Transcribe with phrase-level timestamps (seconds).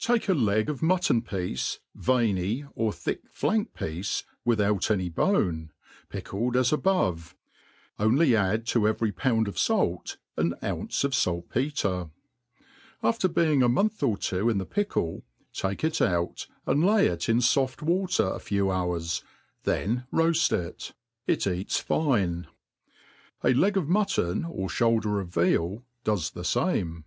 [0.00, 4.24] Take a leg of mutton piece, veiny' or thick flank piece.
[4.44, 5.70] Without any bone,
[6.08, 7.36] pickled as above,
[7.96, 12.10] only add to every pound of fait an ounce of falt petre;
[13.00, 15.22] after being a month or two in the pickle,
[15.52, 19.22] take it out, and lay it in fofc water a few hours,
[19.62, 20.94] then roafl it;
[21.28, 22.48] it eats fine*
[23.44, 27.04] A leg of mutton or fhoulder of veal does the fdme.